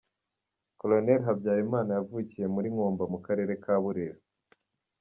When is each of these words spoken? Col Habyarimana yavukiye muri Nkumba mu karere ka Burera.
Col 0.77 0.91
Habyarimana 1.25 1.89
yavukiye 1.97 2.45
muri 2.55 2.67
Nkumba 2.73 3.03
mu 3.11 3.19
karere 3.25 3.53
ka 3.63 3.75
Burera. 3.83 4.19